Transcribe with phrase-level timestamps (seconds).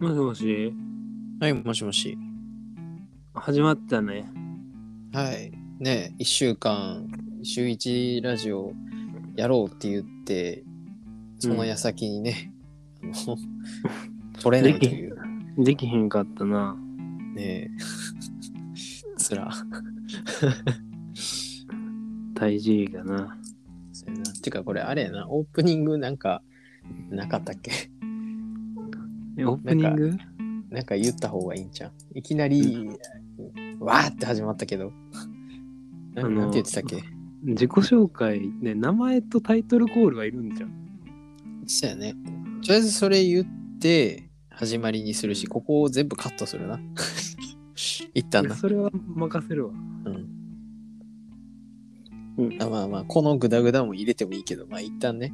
[0.00, 0.74] もしもし、
[1.40, 2.16] はい、もしもし。
[3.34, 4.32] 始まったね。
[5.12, 5.52] はい。
[5.78, 7.06] ね一週間、
[7.42, 8.72] 週一ラジオ
[9.36, 10.64] やろうって言って、
[11.38, 12.50] その矢先にね、
[13.02, 13.36] あの、
[14.40, 15.18] 取れないという、
[15.58, 16.78] できへんかったな。
[17.34, 17.70] ね
[19.18, 19.50] つら。
[22.34, 23.38] 体重がな。
[23.92, 26.42] そうやなてか、これあれやな、オープニングなんか、
[27.10, 27.90] なかったっけ？
[29.36, 30.16] えオープニング？
[30.70, 31.92] なんか言った方がいいんじゃん。
[32.14, 32.88] いきなり、
[33.80, 34.92] わーって始まったけど。
[36.14, 37.02] な あのなんて言ってたっけ？
[37.42, 40.70] 自己紹介ね、名前とタイトルコールはいるんじゃん。
[41.66, 42.14] そうやね。
[42.62, 43.46] とりあえずそれ言っ
[43.80, 46.78] て、始まりにするし、ここを全部カットするな。
[48.14, 48.54] 一旦な。
[48.54, 49.72] それは任せるわ。
[49.74, 50.28] うん。
[52.44, 52.62] うん。
[52.62, 55.32] あまあまあ、このグダグダも入れてもいいけど、まあ一旦ね。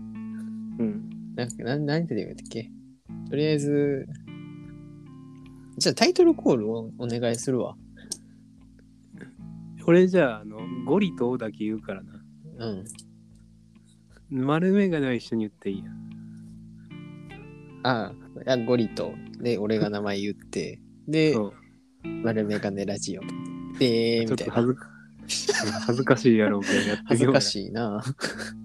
[0.78, 1.10] うん。
[1.34, 2.70] なんか、な何て言うんだっけ？
[3.28, 4.06] とりあえず、
[5.78, 7.76] じゃあタイトルコールをお願いするわ。
[9.86, 12.12] 俺じゃあ、あの、ゴリとオだけ言うからな。
[12.58, 12.84] うん。
[14.30, 15.90] 丸メガネは一緒に言っていいや。
[17.84, 18.12] あ
[18.46, 21.52] あ、あゴリと、で、俺が名前言って、で、そう。
[22.08, 23.22] 丸メガネラジオ。
[23.78, 24.54] で、ちょったとみいな。
[24.54, 24.90] 恥ずか
[25.86, 27.42] 恥ずかしいやろうけどやって恥ずかい。
[27.42, 28.02] しいな。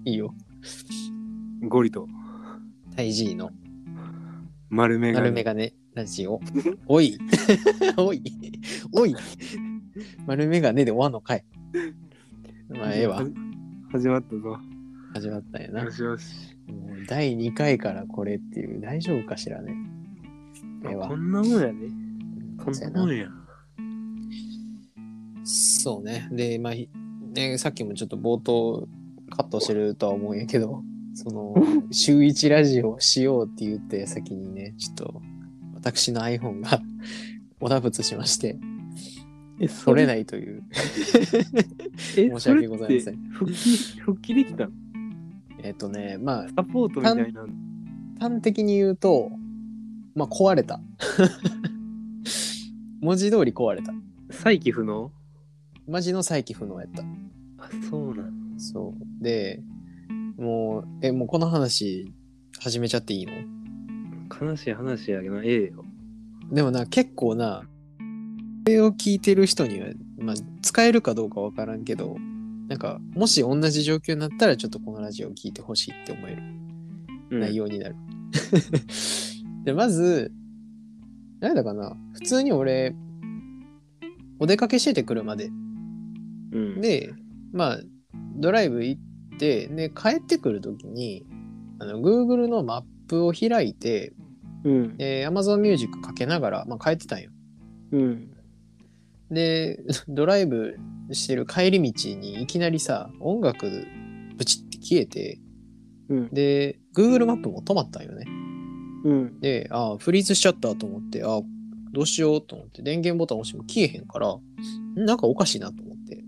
[0.04, 0.34] いいよ。
[1.68, 2.08] ゴリと
[2.96, 3.50] タイジーの
[4.72, 5.20] 丸メガネ。
[5.20, 6.40] 丸メガネラジオ。
[6.86, 7.18] おい。
[7.98, 8.22] おい。
[8.92, 9.14] おい。
[10.26, 11.44] 丸メガネで終わんのかい。
[12.70, 13.22] まあ、ええわ。
[13.90, 14.58] 始まったぞ。
[15.12, 15.82] 始まったんやな。
[15.82, 16.56] よしよし。
[16.68, 19.76] もう第2回からこれっていう、大丈夫かしらね。
[20.86, 21.16] ええわこ。
[21.16, 21.74] んなもんやで。
[22.56, 23.28] こんそうやななもんや。
[25.44, 26.30] そうね。
[26.32, 26.88] で、まあ、ひ
[27.34, 28.88] ね、さっきもちょっと冒頭
[29.28, 30.82] カットしてるとは思うんやけど、
[31.22, 31.54] その、
[31.92, 35.22] 週1ラジオしようって言って先にね、ちょっと、
[35.74, 36.82] 私の iPhone が
[37.60, 38.58] おだぶつしまして、
[39.60, 40.06] え、取れい。
[40.06, 40.64] ないという。
[42.18, 44.72] え、申し訳ございません復帰、復帰できたの？
[45.62, 47.46] えっとね、まあ、サポートみたいな。
[48.18, 49.30] 端的に言うと、
[50.14, 50.80] まあ、壊れた。
[53.00, 53.92] 文字通り壊れた。
[54.30, 55.12] 再起不能？
[55.88, 57.02] マジの再起不能やった。
[57.58, 58.30] あ、そうなの。
[58.58, 59.24] そう。
[59.24, 59.62] で、
[60.42, 62.12] もう、え、もうこの話
[62.58, 63.32] 始めちゃっていいの？
[64.40, 65.84] 悲しい話やけど、ええよ。
[66.50, 68.04] でもな、結構な、こ
[68.66, 69.88] れを聞いてる人には、
[70.18, 72.16] まあ、使えるかどうかわからんけど、
[72.68, 76.42] なんか、もし同じ状況になったら、ちょっとこのラジオを聞いてほしいって思える
[77.30, 77.94] うん内容になる。
[79.64, 80.32] で、まず、
[81.40, 82.96] 何だかな、普通に俺、
[84.40, 85.50] お出かけしてて車で。
[86.52, 86.80] うん。
[86.80, 87.14] で、
[87.52, 87.80] まあ、
[88.36, 89.02] ドライブ行っ
[89.38, 91.26] て、で、帰ってくるときに、
[91.78, 94.12] あの、Google のマップを開いて、
[94.64, 94.96] うん。
[94.96, 97.30] で、Amazon Music かけながら、まあ、帰ってたんよ。
[97.92, 98.30] うん。
[99.30, 100.76] で、 ドライブ
[101.10, 103.68] してる帰り道にいきなりさ、音楽
[104.36, 105.40] ブチって消えて、
[106.08, 106.28] うん。
[106.30, 108.26] で、Google マップも止まったんよね。
[109.04, 109.40] うん。
[109.40, 111.40] で、あフリーズしちゃったと思って、あ
[111.92, 116.24] どうしようと思って、電源ボタン押しても消えへんから、んなんかおかしいなと思って。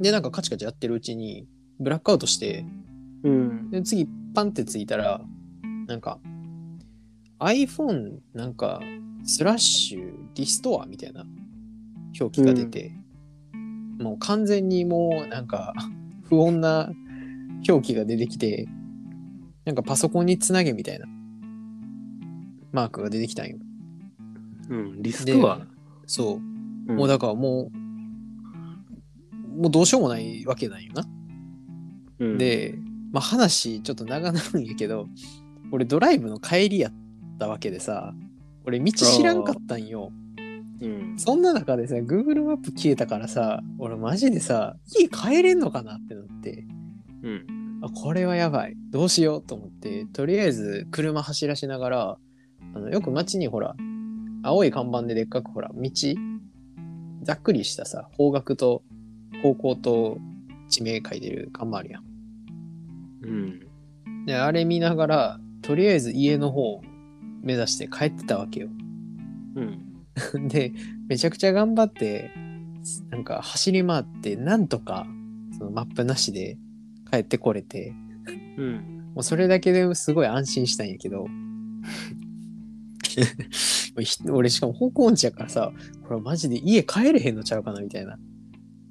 [0.00, 1.46] で、なんかカチカチやってるうちに、
[1.80, 2.64] ブラックアウトして、
[3.24, 3.70] うん。
[3.70, 5.20] で、次、パンってついたら、
[5.86, 6.20] なんか、
[7.38, 8.80] iPhone なんか、
[9.24, 11.24] スラッシュ、リストアみたいな
[12.20, 12.92] 表記が出て、
[13.98, 15.74] もう完全にもうなんか、
[16.28, 16.92] 不穏な
[17.68, 18.68] 表記が出てきて、
[19.64, 21.06] なんかパソコンにつなげみたいな
[22.72, 23.58] マークが出てきたんよ。
[24.68, 25.02] うん。
[25.02, 25.66] リストは、
[26.06, 26.36] そう。
[26.36, 26.50] うん
[26.96, 31.04] もうだからもう、もうどうしようもないわけなんよな。
[32.20, 32.78] うん、で、
[33.12, 35.08] まあ、話ちょっと長なるんやけど
[35.72, 36.92] 俺ドライブの帰りやっ
[37.38, 38.14] たわけでさ
[38.64, 40.12] 俺道知らんかったんよ。
[40.80, 41.14] うん。
[41.18, 46.66] そんな中でさ Google マップ消えたからさ俺マジでさ家帰れんのかなってなって。
[47.22, 47.80] うん。
[47.82, 48.74] あこれはやばい。
[48.90, 52.18] どうしようと思ってとりあえず車走らしながら
[52.74, 53.74] あのよく街にほら
[54.42, 55.90] 青い看板ででっかくほら道
[57.22, 58.82] ざっくりしたさ方角と
[59.42, 60.18] 方向と
[60.68, 62.09] 地名書いてる看板あるやん
[63.22, 63.60] うん。
[64.26, 66.82] で、あれ見ながら、とりあえず家の方を
[67.42, 68.68] 目指して帰ってたわけよ。
[69.56, 70.48] うん。
[70.48, 70.72] で、
[71.08, 72.30] めちゃくちゃ頑張って、
[73.10, 75.06] なんか走り回って、なんとか、
[75.58, 76.58] そのマップなしで
[77.10, 77.94] 帰ってこれて、
[78.56, 79.00] うん。
[79.14, 81.26] もうそれだけですごい安心したんやけど、
[83.02, 83.20] ひ
[84.30, 85.72] 俺しかも方向音痴やからさ、
[86.06, 88.18] これマジで家帰れへんのちゃうかなみたいな。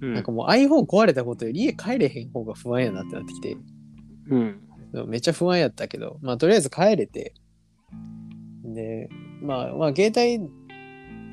[0.02, 0.14] うん。
[0.14, 3.58] なんかもう iPhone 壊れたことより家帰れへん方が不安やなってなってきて、
[4.30, 4.62] うん。
[5.08, 7.34] めっちゃ不安やったけど、まあとりあえず帰れて、
[8.64, 9.10] で、
[9.42, 10.50] まあまあ携帯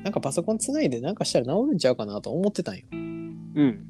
[0.03, 2.83] なんかパソコンつないでなんかしたら治るんちゃうかなと思ってたんよ。
[2.91, 3.83] うん。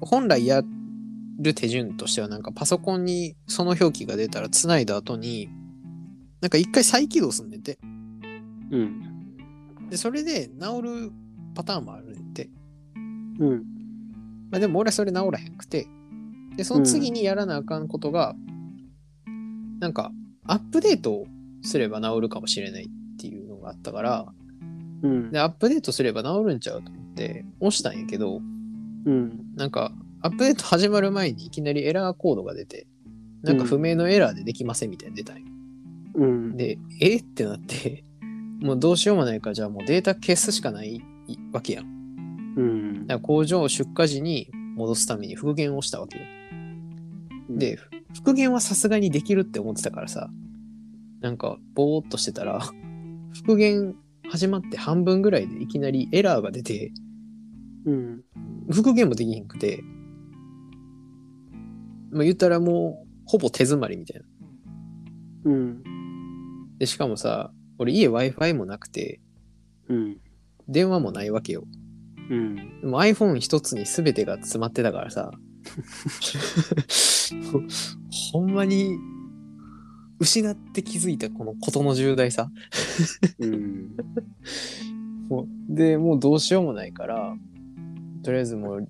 [0.00, 0.62] 本来や
[1.40, 5.48] る手順としてはなんかパソコンにその表記が出たらつないだ後に
[6.40, 7.78] なんか一回再起動すんねんて。
[8.70, 9.05] うん。
[9.90, 11.12] で、それで治る
[11.54, 12.50] パターンもあるねんて。
[13.38, 13.64] うん。
[14.50, 15.86] まあ、でも俺はそれ治らへんくて。
[16.56, 18.34] で、その次にやらなあかんことが、
[19.80, 20.10] なんか
[20.44, 21.26] アップデートを
[21.62, 24.26] すれば治るかもしれないっていうのがあったから、
[25.02, 25.30] うん。
[25.30, 28.40] で、アップデートすれば治るんちゃうと思って押したんやけど、
[29.04, 29.54] うん。
[29.56, 29.92] なんか
[30.22, 32.86] アップデート始まる前にいきなりエラーコードが出て、
[33.42, 35.44] なんか不明のエラーでできませんみたいに出たんよ。
[36.14, 36.56] うん。
[36.56, 38.04] で、えってなって、
[38.60, 41.02] もうどうしようもないから、じゃあもうデータ消すしかない
[41.52, 41.86] わけやん。
[42.56, 43.06] うん。
[43.06, 46.24] だから工場出荷時に戻すために復元をしたわけよ。
[47.50, 47.78] で、
[48.14, 50.30] 復元はさすがにできるって思ってたからさ、
[51.20, 52.60] なんかぼーっとしてたら、
[53.34, 53.94] 復元
[54.28, 56.92] 始まって半分ぐらいでいきなりエラーが出て、
[57.84, 58.22] うん。
[58.70, 59.82] 復元もできへんくて、
[62.10, 64.26] まあ言ったらもうほぼ手詰まりみたいな。
[65.44, 65.82] うん。
[66.78, 69.20] で、しかもさ、俺家 Wi-Fi もなくて、
[69.88, 70.16] うん。
[70.68, 71.64] 電話もないわけよ。
[72.30, 72.80] うん。
[72.80, 75.30] でも iPhone 一つに全てが詰まってたからさ、
[78.32, 78.96] ほんまに
[80.18, 82.50] 失って気づいたこのことの重大さ。
[83.38, 83.96] うん。
[85.28, 87.34] もうで、もうどうしようもないから、
[88.22, 88.88] とりあえずもう、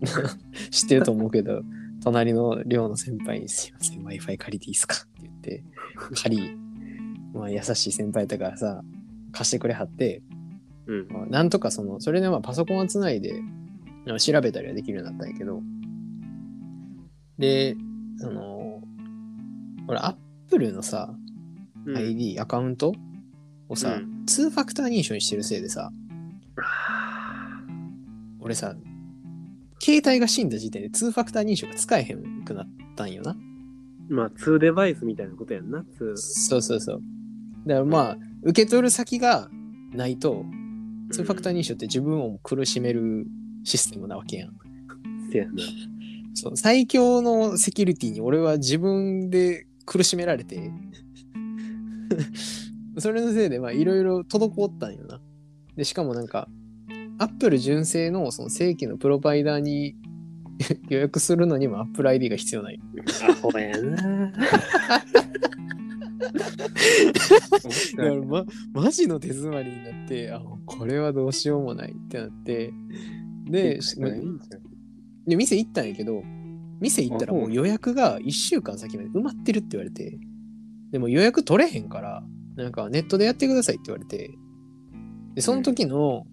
[0.70, 1.62] 知ってると思うけど、
[2.02, 4.94] 隣の寮の先輩にすいません、Wi-Fi 借りていいですか？
[4.94, 5.64] って言って、
[6.22, 6.56] 借り、
[7.32, 8.82] まあ優しい先輩だからさ、
[9.32, 10.22] 貸してくれはって、
[10.86, 11.08] うん。
[11.10, 13.42] まあなんとかその、それでまあパソコンはつないで、
[14.18, 15.62] 調べたりはできるようになったんやけど、
[17.38, 17.76] で、
[18.18, 18.82] その、
[19.86, 20.14] 俺、アッ
[20.50, 21.14] プルのさ、
[21.86, 22.94] ID、アカウント
[23.68, 25.90] をさ、うん2ファクター認証にしてるせいでさ、
[28.40, 28.76] 俺さ、
[29.80, 33.34] 携帯が死んだ時点で2ファクター認証が使えへんくなったんよな。
[34.10, 35.84] まあ、2デバイスみたいなことやんな。
[35.98, 36.16] 2。
[36.16, 37.02] そうそうそう。
[37.66, 39.48] だからまあ、受け取る先が
[39.92, 40.44] ないと、
[41.12, 43.26] 2ファクター認証って自分を苦しめる
[43.64, 44.52] システムなわけやん。
[45.30, 45.52] せやな。
[46.34, 50.70] そう最強のセキュリティに俺は自分で苦しめられて
[52.98, 55.20] それのせいでまあいろいろ滞ったんよな
[55.76, 56.48] でしかもなんか
[57.18, 59.96] アップル純正のその正規のプロバイダーに
[60.88, 62.80] 予約するのにも Apple ID が必要ない
[63.28, 64.32] アホやな。
[66.32, 72.72] だからまマジの手詰まりになってあこれはどうしようもないってなって。
[73.46, 73.96] でし
[75.26, 76.22] で店行ったんやけど
[76.80, 80.18] 店行ったらもう予約が1週間先まで埋まってるって言われて。
[80.90, 82.22] でも予約取れへんから
[82.56, 84.30] なんかネットでやってくださいって言われて。
[85.34, 86.26] でその時の、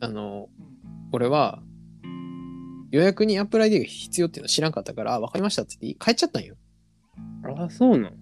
[0.00, 0.48] あの
[1.12, 1.62] 俺は
[2.90, 6.56] 予約に Apple ID が必要っていうの知らんかったからあ分かりましたって言って帰っちゃったんよ。
[7.58, 8.12] あ、そうなん。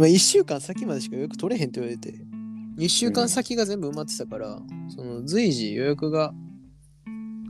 [0.00, 2.14] まあ、1週間先までしか予約取れへんって言われて、
[2.78, 6.32] 1週間先が全部埋まってたから、その随時予約が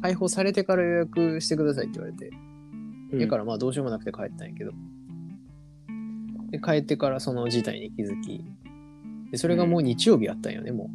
[0.03, 2.33] 開放されてから予約してくださいって言われて、
[3.17, 4.73] だからまあどうしようもなくて帰ったんやけど、
[6.51, 8.45] で帰ってからその事態に気づき、
[9.31, 10.91] でそれがもう日曜日やったんよね、も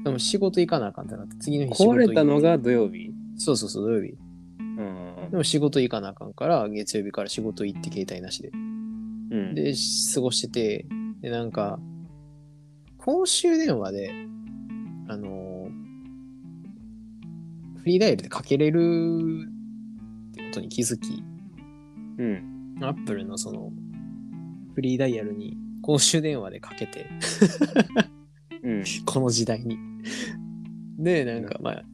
[0.00, 0.04] う。
[0.04, 3.10] でも仕事行かなあかんってなって、次の日仕事壊れたのが土曜日？
[3.36, 4.14] そうそうそう、土曜日。
[4.60, 8.50] うんでも仕事行かなあかんから、月曜日から仕事行って携帯なしで。
[9.30, 9.54] うん。
[9.54, 9.74] で、
[10.14, 10.86] 過ごしてて、
[11.20, 11.78] で、なんか、
[12.98, 14.10] 公衆電話で、
[15.08, 15.46] あのー
[17.86, 19.48] フリーダイヤルでかけれる
[20.32, 21.22] ってことに気づき、
[22.18, 22.74] うん。
[22.80, 23.70] アップルのその、
[24.74, 27.06] フリーダイヤルに公衆電話でかけて、
[28.64, 28.84] うん。
[29.06, 29.78] この時代に。
[30.98, 31.84] で、なんかまあ、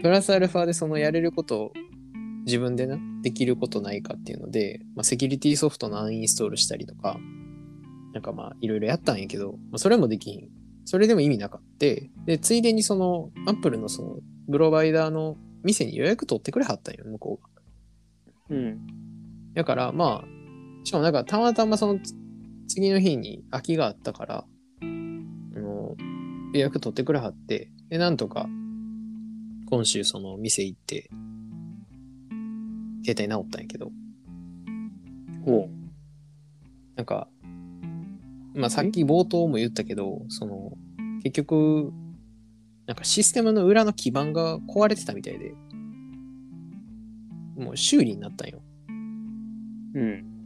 [0.00, 1.72] プラスアルファでそのやれることを
[2.48, 7.18] 自分でな、できることないかっていうので、まあ、セキュリティソフトのアンインストールしたりとか、
[8.14, 10.48] なんかまあ、いろいろやったんやけど、まあ、それもできひん。
[10.86, 14.16] それでも意味なかって、で、ついでにその、アップルのその、
[14.50, 17.40] プロバイダーの店に予約取ってくれはったんよ、向こ
[18.48, 18.56] うが。
[18.56, 18.78] うん。
[19.54, 22.14] だからまあ、しかもなんかたまたまそのつ
[22.68, 24.44] 次の日に空きがあったから、
[24.80, 24.84] あ
[25.58, 25.96] の
[26.54, 28.48] 予約取ってくれはって、で、なんとか
[29.68, 31.10] 今週その店行って、
[33.08, 33.90] 携帯直ったんやけど、
[35.46, 35.70] ほ
[36.96, 37.28] なんか、
[38.54, 40.76] まあさっき冒頭も言ったけど、その、
[41.22, 41.92] 結局、
[42.86, 45.54] なんかシステムの裏の基盤が壊れてたみたいで、
[47.56, 48.60] もう修理になったんよ。
[49.94, 50.44] うん。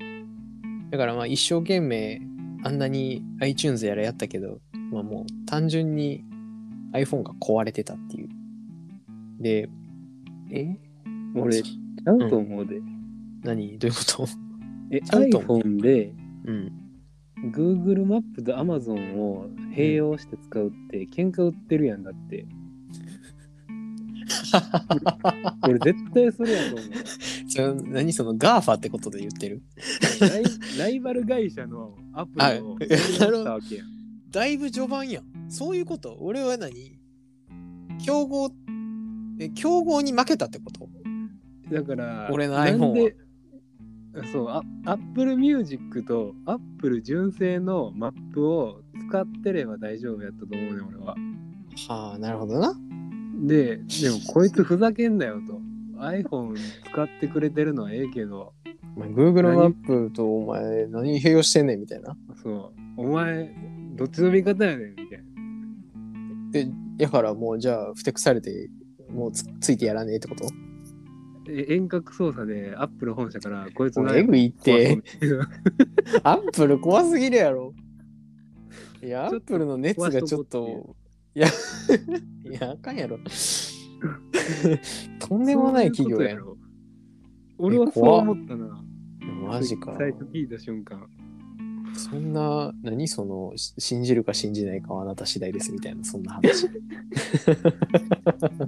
[0.91, 2.21] だからまあ一生懸命
[2.63, 4.61] あんなに iTunes やらやったけど、
[4.93, 6.25] まあもう単純に
[6.93, 8.29] iPhone が壊れてたっていう。
[9.41, 9.69] で、
[10.51, 10.77] え？
[11.35, 11.63] 俺、
[12.05, 12.81] ちゃうと思うで。
[13.43, 13.79] 何？
[13.79, 14.27] どういうこと？
[14.91, 16.13] え、ちゃうと思 iPhone で
[16.45, 16.73] うん。
[17.53, 22.47] Google マップと Amazon を併用して使うって喧嘩売ってるやんだって。
[25.67, 26.89] 俺絶対それやと思う。
[27.49, 28.13] それ何？
[28.13, 29.63] その GAFA ってことで言ってる？
[30.21, 30.45] ライ
[30.79, 32.53] ライバル会社のアプリをあ
[32.85, 33.87] 併用したわけやん。
[34.31, 35.25] だいぶ序盤やん。
[35.51, 36.17] そういうこと？
[36.21, 36.99] 俺は何？
[38.05, 38.51] 競合、
[39.41, 40.89] え、競合に負けたってこと？
[41.73, 43.17] だから、俺のなん iPhone はで
[44.31, 51.17] そう、あ Apple Music と Apple 純正のマップを使ってれば大丈夫やったと思うね、俺は。
[51.89, 52.75] はあ、なるほどな。
[53.47, 55.61] で、でもこいつふざけんなよと。
[55.99, 56.57] iPhone
[56.91, 58.53] 使ってくれてるのはええけど、
[58.97, 62.15] お前 Google マップとお前何併用してんねんみたいな。
[62.43, 62.51] そ
[62.99, 63.55] う、お前、
[63.95, 65.25] どっちの味方やねんみたいな。
[66.55, 68.69] え、やからもうじゃあ、ふてくされて、
[69.11, 70.45] もうつついてやらねえってこと？
[70.45, 70.49] え
[71.49, 74.99] 遠隔操作で Apple 本社からこいつのエグいって。
[76.23, 77.75] アップル怖すぎるやろ。
[79.03, 80.95] いや、アップルの熱がちょっと、
[81.35, 83.19] いや、いや、あかんやろ。
[85.19, 86.47] とんでもない企業やろ。
[86.47, 86.57] ろ。
[87.59, 88.85] 俺はそう思ったな。
[89.49, 89.95] マジか。
[89.99, 91.09] 最初聞いた瞬間。
[91.95, 96.67] そんな、何その、し信じるか信じないかはあなた次第ですみたいな、そんな話。
[96.67, 96.71] い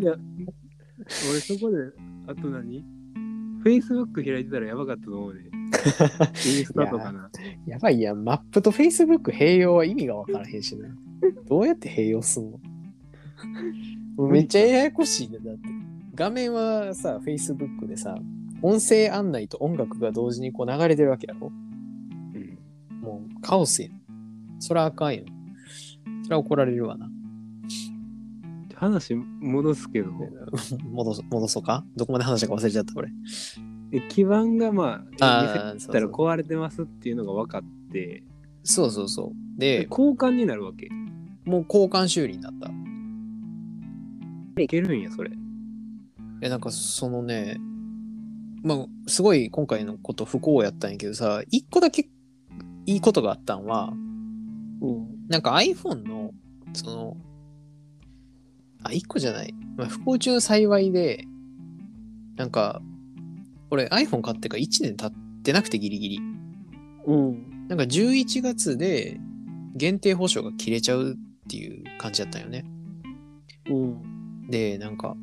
[0.05, 0.17] や、
[1.31, 1.77] 俺そこで、
[2.27, 2.85] あと何
[3.65, 5.41] ?Facebook 開いてたらやばかったと思うで。
[6.47, 7.31] インスタとかな。
[7.67, 10.89] やばいやん、マップと Facebook 併用は意味がわからへんしな。
[11.49, 12.59] どうやって併用すんの？
[14.17, 15.61] もうめっちゃややこしいね、だって。
[16.15, 18.17] 画面はさ、Facebook でさ、
[18.63, 21.51] 音声案内と音楽が同時にこう流れてるわけやろ？
[22.35, 22.59] うん
[23.03, 23.93] もうカオスやん。
[24.61, 25.25] そらあかんよ。
[26.23, 27.11] そら怒られるわな。
[28.77, 30.13] 話戻すけど、
[30.91, 31.85] 戻そ戻そうか？
[31.97, 33.11] どこまで話したか忘れちゃった、俺。
[33.93, 37.63] え基盤がまあ、見せたら壊れてますっていうのが分かっ
[37.93, 38.23] て、
[38.63, 39.59] そうそうそう。
[39.59, 40.89] でで、交換になるわけ。
[41.45, 42.71] もう交換修理になった。
[44.63, 45.31] いけるんや、それ。
[46.41, 47.59] え、なんかそのね、
[48.63, 52.09] まあ、すごい今回のこと不幸やったんやけどさ、一個だけ
[52.87, 53.93] いいことがあったんは、
[54.81, 55.29] うん。
[55.29, 56.33] なんか iPhone の、
[56.73, 57.17] その、
[58.85, 59.55] あ、一個じゃない。
[59.77, 61.27] まあ、不幸中の幸いで、
[62.37, 62.81] なんか、
[63.71, 66.21] 俺 iPhone 買ってから1年経ってなくてギリギリ。
[67.07, 67.67] うん。
[67.69, 69.19] なんか11月で
[69.75, 71.17] 限定保証が切れちゃうっ
[71.49, 72.65] ていう感じだったんよね。
[73.71, 74.49] うん。
[74.51, 75.17] で、なんか、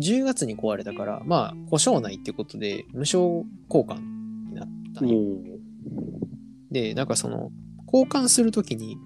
[0.00, 4.00] 10月に壊れたから、まあ、保証ないってことで、無償交換
[4.48, 5.18] になったんよ。
[6.70, 7.50] で、なんかその、
[7.92, 8.96] 交換するときに、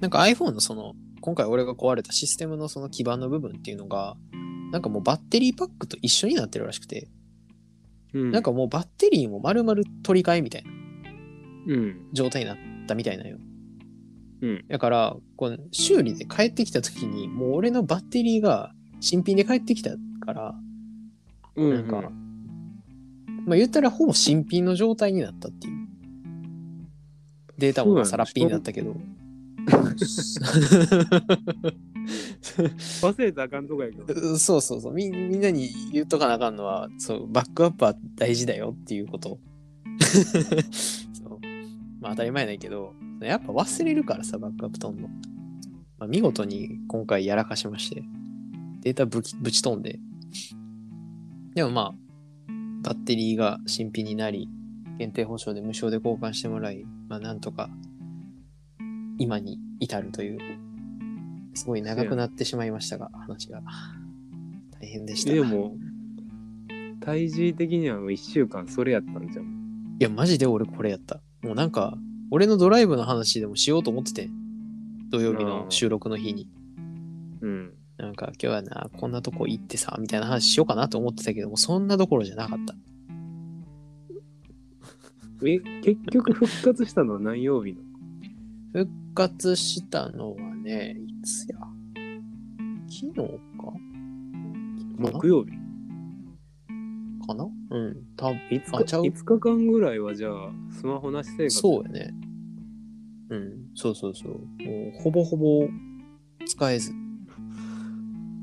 [0.00, 4.16] なんか iPhone のその、今回俺が壊れたシステムのその基盤の部分っていうのが、
[4.72, 7.08] なんかもうバッテリーパックと一緒になってるらしくて、
[8.14, 8.30] うん。
[8.30, 10.70] なんかもうバッテリーも丸々取り替えみたいな
[11.68, 12.08] うん。
[12.12, 13.38] 状態になったみたいなんよ。
[14.42, 14.64] うん。
[14.68, 19.90] だから、この修理で帰ってきたときに、もう俺のバッテリーが新品で帰ってきた
[20.24, 20.54] から、
[21.56, 21.74] うん。
[21.74, 22.10] なんか、
[23.46, 25.88] まあ言ったらほぼ新品の状態になったっていう。
[27.58, 28.94] データもさらっぴんになったけど。
[33.02, 34.38] 忘れたらあかんとこやけど。
[34.38, 35.10] そうそうそうみ。
[35.10, 39.38] みんなに言っとかなあかんのは、そう、バックアップは大事だよっていうこと。
[41.12, 41.40] そう
[42.00, 45.08] まあ当たり前だけど、やっぱ忘れるからさ、バックアップとんの。
[45.98, 48.04] まあ、見事に今回やらかしまして、
[48.82, 49.98] データぶきぶち飛んで。
[51.54, 51.94] でもまあ、
[52.82, 54.48] バッテリーが新品になり、
[54.98, 57.68] 限定保証で無償で交換してもらい、まあなんとか、
[59.18, 60.38] 今に至るという、
[61.54, 63.62] すごい長くなってしまいましたが、話が。
[64.80, 65.32] 大変でした。
[65.32, 65.76] でも、
[67.00, 69.96] 体重的にはもう1週間それやったんじゃん。
[70.00, 71.20] いや、マジで俺これやった。
[71.42, 71.98] もうなんか、
[72.30, 74.30] 俺のドライブの話でもしようと思ってて。
[75.10, 76.50] 土曜日の収録の日に。
[77.40, 77.72] うん。
[77.96, 82.74] なんか、今日はな、こんなとこ行ってさ、みたいな話しようかなと思ってたけども、そんなどころじゃなかった。
[85.46, 87.80] え、結局復活したのは何曜日の？
[88.72, 91.58] 復活したのはね、いつや？
[92.86, 93.24] 昨日か？
[94.96, 95.50] 木曜日。
[97.26, 97.48] かかな？
[97.70, 97.96] うん。
[98.16, 99.02] た5あちゃう？
[99.02, 101.50] 日 ,5 日間ぐらいはじゃあ、スマホなし生活。
[101.50, 102.14] そうやね。
[103.30, 103.66] うん。
[103.74, 104.32] そうそうそう。
[104.32, 104.38] も
[104.96, 105.68] うほぼほぼ
[106.46, 106.92] 使えず。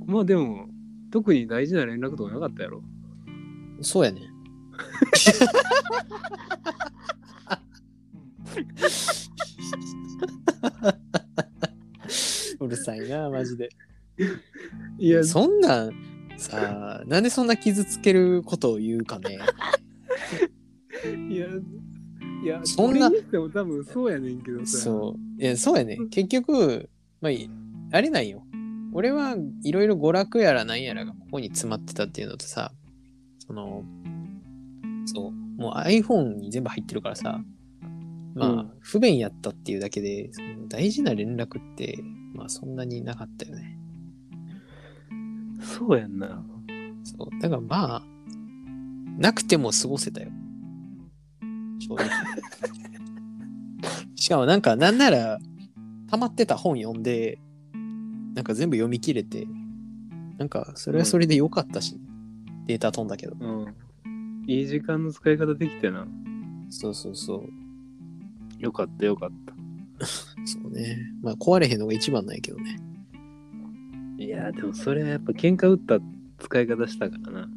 [0.05, 0.67] まあでも、
[1.09, 2.83] 特に大事な連絡とかなかったやろ。
[3.79, 4.19] そうやね。
[12.59, 13.69] うるさいな、マジで。
[14.97, 15.91] いや、そんなん
[16.37, 19.37] さあ、なんでそんな傷つけることを言うかね。
[21.29, 21.47] いや、
[22.43, 24.77] いや、そんな俺にしても多分そうやねんけどさ。
[24.79, 25.41] そう。
[25.41, 25.97] いや、そうやね。
[26.09, 26.89] 結局、
[27.21, 27.49] まあ、い
[27.91, 28.43] あれなんよ。
[28.93, 32.71] 俺はいろいろ娯楽やらなんやらがここに詰まってたっていうのとさ、
[33.39, 33.83] その、
[35.05, 37.41] そう、もう iPhone に全部入ってるからさ、
[38.35, 43.79] まあ、うん不便やったっていうだけで、その大事な連絡って、まあそんなになかったよね。
[45.59, 46.45] そうやんな。
[47.03, 47.41] そう。
[47.41, 48.03] だからまあ、
[49.17, 50.29] なくても過ごせたよ。
[51.79, 52.05] 正直。
[54.15, 55.39] しかもなんか、なんなら、
[56.07, 57.39] 溜まってた本読んで、
[58.35, 59.47] なんか全部読み切れて、
[60.37, 61.99] なんか、それはそれで良かったし、
[62.67, 63.35] データ飛んだけど。
[63.39, 63.75] うん。
[64.47, 66.07] いい時間の使い方できてな。
[66.69, 67.64] そうそうそう。
[68.59, 70.05] よかったよかった。
[70.45, 70.97] そうね。
[71.21, 72.77] まあ、壊れへんのが一番ないけどね。
[74.17, 75.99] いや、でもそれはやっぱ喧嘩打った
[76.39, 77.49] 使い方したからな。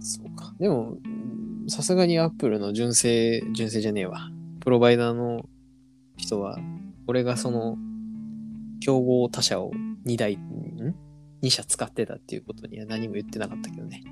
[0.00, 0.54] そうか。
[0.58, 4.30] でも、うんさすがにアップルの純正、純正じゃねえわ。
[4.60, 5.48] プロバイダーの
[6.16, 6.58] 人は、
[7.06, 7.78] 俺がその、
[8.80, 9.72] 競合他社を
[10.06, 10.94] 2台、ん
[11.42, 14.02] ?2 社使ってたっていうことには何も言ってなかったけどね。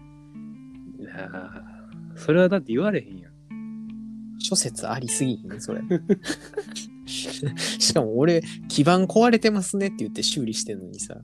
[0.99, 3.22] いやーそれはだって言われへんやん。
[4.53, 5.81] 諸説ありすぎひん、それ。
[7.07, 11.21] しかも俺、基板壊れてますねって言って修理してんのにさ、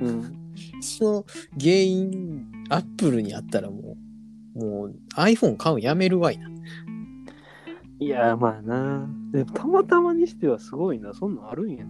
[0.00, 0.52] うん。
[0.80, 1.26] その
[1.58, 3.96] 原因、アップルにあったらも
[4.56, 6.50] う、もう iPhone 買うのやめるわいな。
[8.00, 9.08] いや、まあな。
[9.30, 11.14] でもたまたまにしてはすごいな。
[11.14, 11.84] そんなんあるんや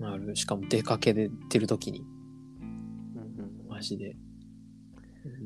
[0.00, 0.12] な。
[0.12, 2.02] あるしかも出かけてる時に、う
[2.64, 4.16] んマジで。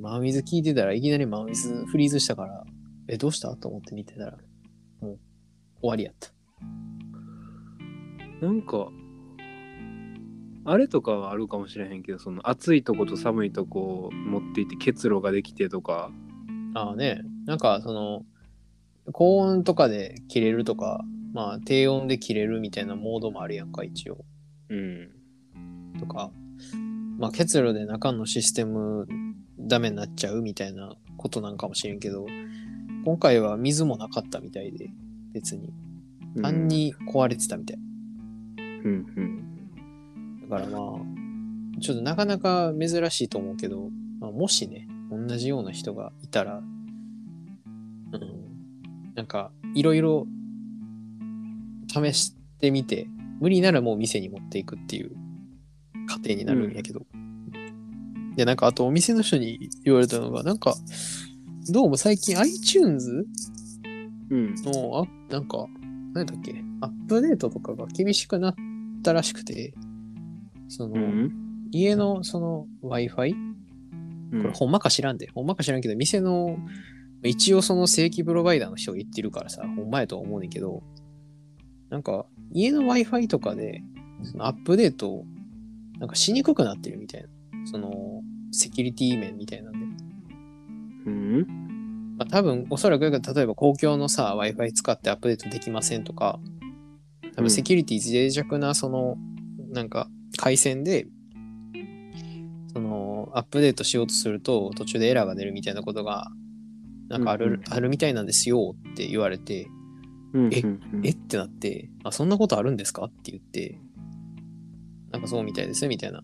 [0.01, 2.65] 真水聞いてたらいきなり真水フリーズしたから、
[3.09, 3.55] え、どうした？
[3.57, 4.39] と思って見てたら、
[5.01, 5.19] もう
[5.81, 6.31] 終わりやった。
[8.41, 8.89] なんか、
[10.65, 16.11] あれとかはあるかもしれへんけど、その暑いとこと寒いとこを持っていって結露ができてとか、
[16.75, 18.25] ああね、なんかその、
[19.13, 24.25] 高温とかで切れるとか、まあ低温で切れるみたいなモードもあるやんか、一応。
[24.69, 25.11] うん。
[26.01, 26.33] とか、
[27.19, 29.07] まあ結露で中のシステム
[29.61, 32.27] ダメになっちゃうみたいなことなんかもしれんけど、
[33.07, 34.91] 今回は水もなかったみたいで、
[35.33, 35.73] 別に。
[36.43, 37.77] 単に壊れてたみたい。
[37.77, 40.49] うんうん。
[40.51, 46.65] だからまあ、ちょっとなかなか珍しいと思うけど、まあ、もしね、同じような人がいたら、うん、
[49.15, 50.27] なんか、いろいろ
[51.87, 53.07] 試してみて、
[53.41, 55.13] 無理ならもう店に持っていくっていう
[56.09, 57.07] 過程になるんやけど。
[58.35, 60.75] で、なんか、あとお店の人に言われたのが、なんか、
[61.69, 63.27] どうも最近 iTunes
[64.31, 64.55] うん。
[64.65, 65.67] の、あなんか、
[66.15, 68.55] 何だっけ、アップデートとかが厳しくなっ
[69.03, 69.75] たらしくて、
[70.69, 71.33] その、うん。
[71.73, 73.35] 家のその Wi-Fi?
[74.43, 75.29] これほんまか知らんで。
[75.35, 76.57] ほんまか知らんけど、店の、
[77.25, 80.85] 一応その正規プロバイダーの人が言ってるからさ、ほんまやとは思うねんけど、
[81.91, 83.83] なんか、家の Wi-Fi とかで、
[84.23, 85.25] そのアップデート、
[85.99, 87.29] なんかしにくくなってるみたいな。
[87.67, 89.71] その、セキュリティ面みたいな。
[91.07, 92.17] うん。
[92.19, 96.41] まあ、多分、おそらく、例えば公共のさ、Wi-Fi 使ってアップデートできませんとか、
[97.35, 99.17] 多分セキュリティ脆弱な、その、
[99.73, 101.07] なんか、回線で、
[102.73, 106.31] その、アップデートしようとすると、途中でエラーが出るみたいなことが、
[107.09, 109.69] なんかある、うんうんあるみたいなんですよって言われて、
[110.33, 110.51] うん。
[110.53, 113.79] えうんえってなって、あ、そんなことあるんですかって言って、
[115.13, 116.23] なんかそうみたいですみたいな。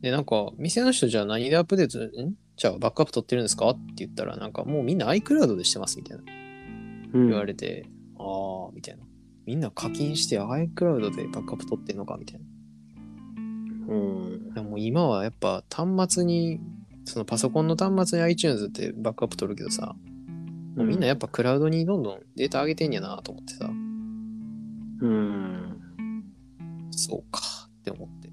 [0.00, 3.68] で、なんか、店の人じゃあ何でアップデート、んじゃあバックアップ取ってるんですか？
[3.70, 6.24] って言ったら、なんかもうみんな iCloud でしてますみたいな。
[7.14, 7.86] うん言われて、
[8.18, 8.22] あ
[8.68, 9.04] あ、みたいな。
[9.46, 12.16] みんな課金して iCloud でバックアップ取ってんのか？
[12.18, 13.94] みたいな。
[13.94, 14.54] うん。
[14.54, 16.60] でも今はやっぱ端末に、
[17.04, 19.94] そのパソコンの端末に iTunes ってバックアップ取るけどさ、
[20.76, 23.70] もうみんなやっぱクラウドにどんどんデータ上げてんやなと思ってさ、
[25.00, 25.80] うん。
[26.90, 28.30] そうかって思って。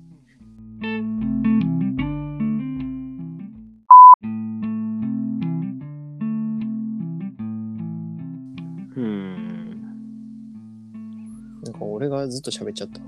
[12.27, 13.01] ずっと喋っちゃった。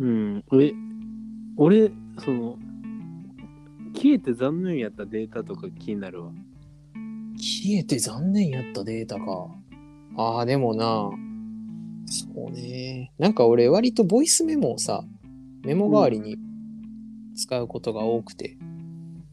[0.00, 0.44] うん。
[0.60, 0.72] え、
[1.56, 2.58] 俺、その、
[3.94, 6.32] 消えて残念やったデータとか気になるわ。
[7.36, 9.48] 消えて残念やったデータか。
[10.16, 11.10] ああ、でもな、
[12.06, 13.12] そうね。
[13.18, 15.04] なんか俺割とボイスメモをさ、
[15.64, 16.36] メモ代わりに
[17.36, 18.56] 使うことが多くて、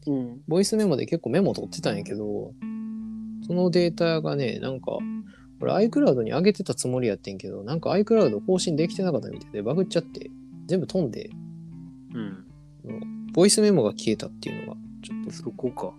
[0.06, 0.40] うん。
[0.46, 2.52] ボイスメモで結構メモ取ってたんやけど、
[3.46, 4.98] そのデータがね、なんか、
[5.60, 10.30] 俺 iCloud に上げてたつもりやってんけど、なんか iCloud 更新できてなかったみたいでバグっちゃって、
[10.66, 11.30] 全部飛んで、
[12.14, 12.44] うん。
[13.32, 15.92] ボイスメモが消えたっていうのが、ちょっとそこか。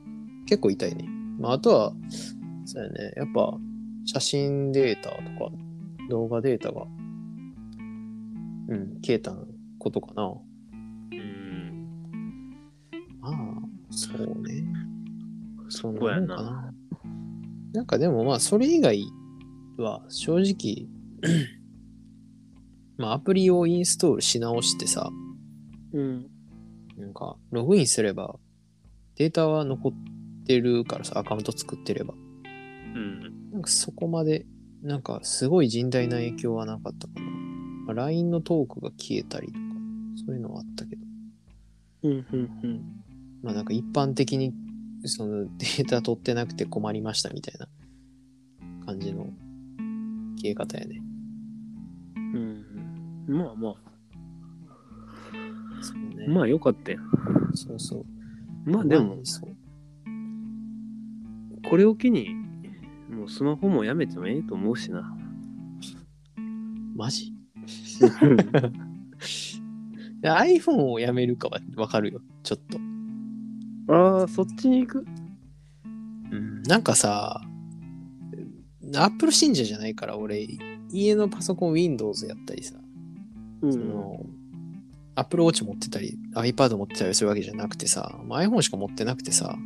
[0.45, 1.05] 結構痛いね。
[1.39, 1.93] まあ、あとは、
[2.65, 3.57] そうやね、やっぱ
[4.05, 5.51] 写真データとか
[6.09, 6.83] 動画データが、
[8.69, 9.35] うん、消えた
[9.79, 10.33] ことかな。
[11.11, 11.87] うん。
[13.21, 13.33] まあ、
[13.89, 14.63] そうね。
[15.69, 16.73] そんなそうやなかな。
[17.73, 19.05] なんかでもまあ、それ以外
[19.77, 20.87] は正直、
[22.97, 25.09] まあ、アプリをインストールし直してさ、
[25.93, 26.27] うん。
[26.97, 28.39] なんか、ログインすれば、
[29.15, 29.93] データは残っ
[30.45, 32.13] てるからさ、アカウント作ってれば。
[32.13, 33.51] うん。
[33.51, 34.45] なんかそこまで、
[34.81, 37.21] なんかすごい甚大な影響はなかったかな。
[37.87, 39.59] まあ、LINE のトークが消えたりとか、
[40.25, 41.01] そういうのはあったけど、
[42.03, 42.25] うん。
[42.31, 42.37] う
[42.67, 43.03] ん。
[43.43, 44.53] まあなんか一般的に
[45.05, 47.67] そのデータ取ってなくて困りましたみたいな
[48.85, 49.27] 感じの
[50.37, 51.01] 消え方やね。
[52.15, 52.65] うん。
[53.27, 53.75] まあま
[55.81, 56.25] そうね。
[56.27, 56.31] あ。
[56.31, 57.01] まあよかったやん。
[57.53, 58.05] そうそ
[58.65, 58.69] う。
[58.69, 59.55] まあでもまあ、そう。
[61.69, 62.29] これを機に、
[63.09, 65.15] もうスマホもやめてもええと思うしな。
[66.95, 67.27] マジ？
[67.31, 67.33] い
[70.21, 72.21] や iPhone をやめるかはわかるよ。
[72.43, 72.59] ちょっ
[73.87, 73.93] と。
[73.93, 75.05] ああ、そっちに行く？
[76.31, 77.41] うん、なんかさ、
[78.93, 80.47] Apple 信者じゃないから俺、
[80.91, 82.75] 家のパソコン Windows やったりさ、
[83.61, 84.25] うその
[85.15, 89.57] Apple Watch 持ってたり、iPad 持ってたりするわけじゃなくてさ、まあ iPhone しか持ってなくてさ、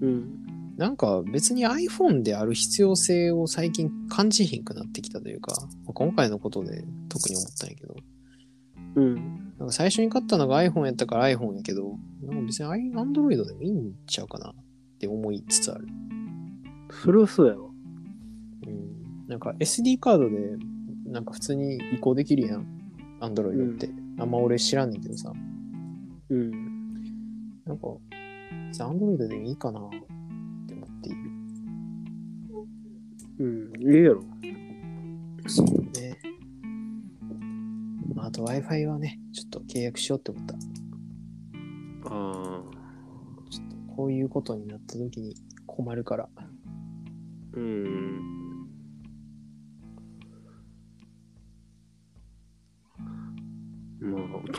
[0.00, 0.74] うん。
[0.76, 7.96] なんか別に iPhone である必要性を最近感じひんくなってきたというか、まあ今回のことで特に思ったんやけど、
[8.96, 9.14] うん。
[9.58, 14.54] なんか最初に買ったのが iPhone やったから iPhone やけど、なんか別に Android でもいいんちゃうかなっ
[14.98, 15.86] て思いつつある。
[17.02, 17.69] それはそうやわ。
[19.30, 19.36] うん。
[19.36, 20.56] なんか SD カードで
[21.06, 22.66] なんか普通に移行できるやん。
[23.20, 23.90] Android って。
[24.18, 25.32] あんま俺知らんねんけどさ。
[26.28, 26.50] うん。
[27.64, 27.88] なんか、
[28.72, 29.90] Android でいいかなっ
[30.66, 31.18] て思っている。
[33.38, 33.72] うん。
[33.94, 34.24] ええやろ。
[35.46, 35.66] そう
[35.98, 36.18] ね。
[38.14, 40.54] まあ、あと Wi-Fi はね、ちょっと契約しようって思った。
[40.54, 40.58] あ
[42.04, 42.62] あ。
[43.50, 45.34] ちょっとこういうことになった時に
[45.66, 46.28] 困るから。
[47.54, 48.39] うん。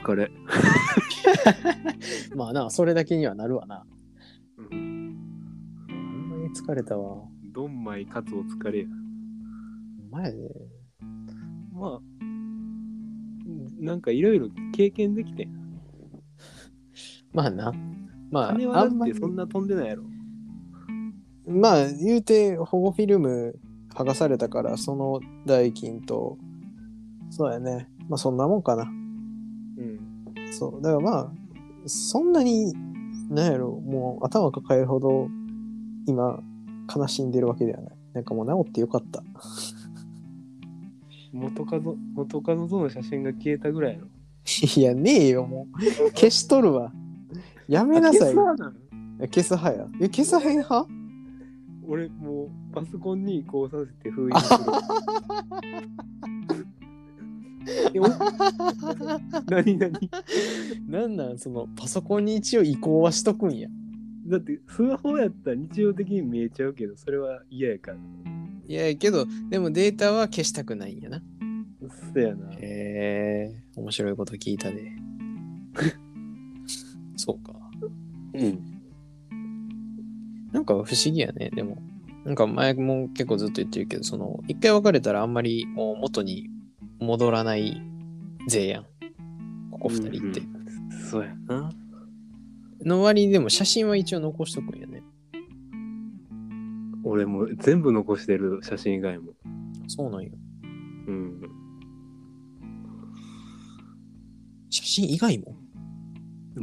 [0.02, 0.32] 疲れ。
[2.36, 3.86] まあな、それだけにはなるわな。
[4.58, 5.16] うん。
[5.88, 7.16] ほんまに疲れたわ。
[7.16, 8.86] ほドンマイかつお疲れや。
[8.86, 8.90] ん
[10.10, 10.38] まやで。
[11.74, 12.02] まあ、
[13.80, 15.52] なんかいろいろ経験できてん。
[17.34, 17.74] まあな。
[18.32, 20.04] まあ、金はだあんまりってそんな飛んでないやろ。
[21.48, 23.60] まあ、言うて保護フィルム
[23.94, 26.38] 剥がされたから、その代金と、
[27.30, 27.90] そうやね。
[28.10, 28.90] まあ、そんなもんかな。
[29.82, 30.00] うん。
[30.52, 30.82] そう。
[30.82, 31.32] だからまあ、
[31.86, 32.74] そんなに、
[33.30, 35.28] なんやろ、もう頭抱えるほど、
[36.08, 36.42] 今、
[36.94, 37.94] 悲しんでるわけではない。
[38.14, 39.24] なんかもう治ってよかった。
[41.34, 44.08] 元カノ、元カノとの写真が消えたぐらいやろ。
[44.76, 45.78] いや、ねえよ、もう。
[46.12, 46.92] 消しとるわ。
[47.68, 48.36] やめなさい。
[48.38, 48.56] あ
[49.28, 49.88] 消す派や。
[50.02, 50.88] え、消さへん派？
[51.88, 54.60] 俺もうパソコンに移行させて封印する。
[59.50, 60.10] 何何？
[60.88, 63.70] なんなん、その、パソコンに一応移行はしとくんや。
[64.28, 67.98] だってスマホやったら日常的に見えちゃうけどそれは嫌やから。
[68.68, 71.22] いや、けど、でもデータは消したくないんやな。
[72.14, 72.52] そやな。
[72.54, 74.98] へえー、面白いこと聞いたね。
[77.18, 77.54] そうか。
[78.34, 78.60] うん。
[80.52, 81.78] なんか不思議やね、でも。
[82.24, 86.50] なんか前も結構ずっと言ってるけど、その、一回別れたらあんまりもう元に
[87.02, 87.82] 戻らない
[88.48, 88.84] 勢やん。
[89.72, 90.42] ここ二人って。
[91.10, 91.70] そうやな。
[92.86, 95.04] の割にでも写真は一応残しとくんやね。
[97.04, 99.34] 俺も全部残してる写真以外も。
[99.88, 100.32] そうなんよ。
[101.08, 101.42] うん。
[104.70, 105.56] 写真以外も？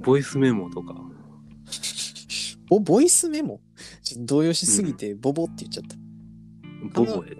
[0.04, 0.94] ボイスメモとか。
[2.70, 3.60] ボボイスメモ？
[4.02, 5.96] ちょっと動揺しすぎてボボって言っちゃった。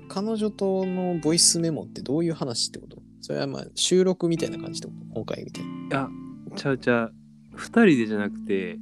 [0.09, 2.99] 彼女とのボイスメモってどういう話ってこと？
[3.21, 5.15] それはまあ収録みたいな感じってこと？
[5.15, 6.03] 今回みたいな。
[6.03, 6.11] あ、
[6.57, 7.15] ちゃうちゃう。
[7.55, 8.81] 二人でじゃなくて、うん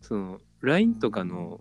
[0.00, 1.60] その、LINE とかの。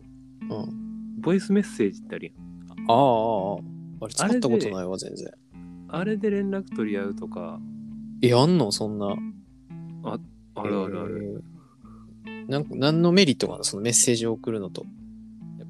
[1.20, 2.92] ボイスメッセージってあるやん。
[2.92, 3.58] ああああ、
[4.02, 5.32] あれ使ったことないわ、全然。
[5.88, 7.60] あれで連絡取り合うとか、
[8.22, 8.72] え、あんの？
[8.72, 9.16] そんな。
[10.04, 10.18] あ
[10.64, 11.44] るあるある。
[11.46, 11.54] えー
[12.48, 13.64] なんか何のメリットがあるの？
[13.64, 14.86] そのメッセージを送るのと。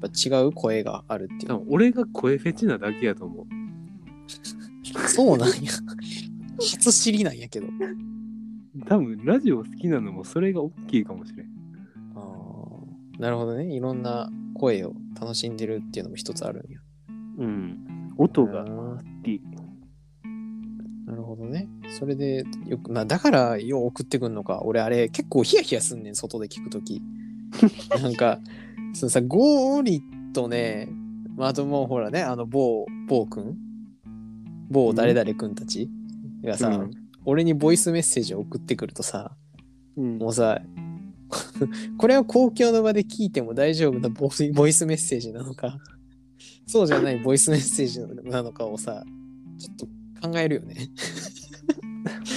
[0.08, 3.46] ぱ違う声があるっていう多分俺が声フェチなだけやと思う。
[5.08, 5.54] そうなんや。
[6.60, 7.66] 初知りなんやけど。
[8.86, 11.46] 多分ラジオ好きなのもそれが大きいかもしれん。
[12.14, 13.72] あーなるほどね。
[13.74, 16.80] いろんな声を楽しんでるっていうのも一つあるんや。
[17.38, 18.14] うん。
[18.18, 19.40] 音が好き。
[21.06, 21.68] なるほどね。
[21.98, 24.62] それでよく、まあだからよう送ってくんのか。
[24.62, 27.02] 俺あれ結構ヒヤヒヤすんねん、外で聞くとき。
[28.02, 28.40] なんか、
[28.94, 30.02] そのさ、ゴーリ
[30.32, 30.88] とね、
[31.36, 33.56] まあ、あともうほらね、あの某、某くん？
[34.70, 35.90] 某誰々くんたち？
[36.42, 36.90] がさ、うん
[37.26, 39.34] 俺にボイスメッセージを送ってくるとさ、
[39.96, 40.60] うんもうさ、
[41.96, 45.78] これを公共の場で聞いても大丈夫なボイボイスメッセージなのか、
[46.66, 49.04] そうじゃないボイスメッセージなのかをさ、
[49.58, 49.76] ちょっ
[50.20, 50.90] と考えるよね。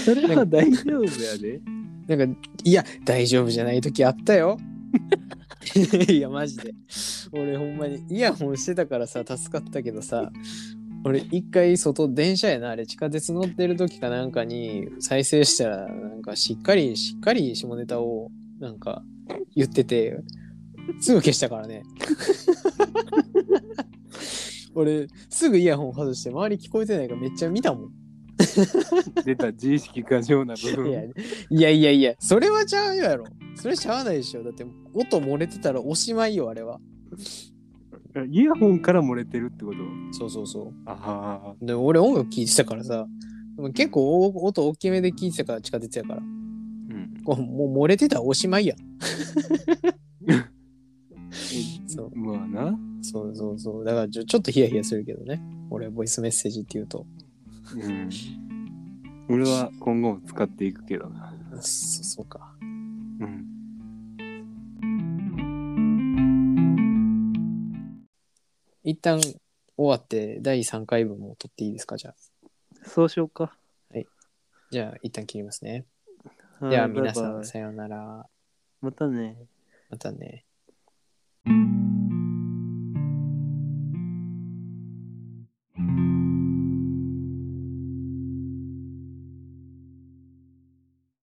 [0.06, 1.62] それは大丈夫やで。
[2.08, 4.58] なんか、いや、大丈夫じゃない時あったよ。
[6.10, 6.74] いや、マジで。
[7.32, 10.32] 俺、ほんまにイヤホンしてたからさ、助かったけどさ、
[11.04, 19.04] 俺、一回外、電車やな、あれ、地下鉄乗ってる時かなんかに再生したら、なんか、しっかり、しっかり下ネタを、なんか、
[19.56, 20.18] 言ってて、
[21.02, 21.84] すぐ消したからね。
[24.74, 27.92] 俺、すぐイヤホン外して、周り聞こえてないからめっちゃ見たもん。
[29.26, 30.90] 出た自意識過剰な部分。
[30.92, 31.12] いやい
[31.60, 33.26] やいやいや、それはちゃうやろ。
[33.56, 34.44] それしゃあないでしょ。
[34.44, 36.80] だって音漏れてたらおしまいよ、あれは。
[38.30, 39.78] イヤホンから漏れてるってこと？
[40.12, 41.56] そうそうそああ。
[41.62, 41.66] う。
[41.66, 43.08] で、俺音楽聴いてたからさ、
[43.56, 46.22] でも結構お音大きめで聴いてたから、地下鉄やから。
[46.22, 47.14] うん。
[47.26, 48.76] もう漏れてたらおしまいや。
[51.88, 52.80] そうまあな。
[53.02, 53.86] そうそうそう。
[53.86, 55.42] だからちょちょっとヒヤヒヤするけどね。
[55.70, 57.06] 俺、ボイスメッセージって言うと。
[57.76, 58.10] うん。
[59.30, 61.34] 俺は今後も使っていくけどな。
[61.62, 62.56] そそうか。
[62.62, 62.64] う
[63.26, 63.46] ん。
[68.84, 69.38] 一旦終
[69.78, 72.16] わって第3回分も撮っていいですかじゃあ。
[72.84, 73.58] そうしようか。
[74.70, 75.86] じゃあ一旦切りますね。
[76.60, 78.26] はいでは皆さバイバイんさようなら。
[78.82, 79.38] またね。
[79.90, 80.46] またね。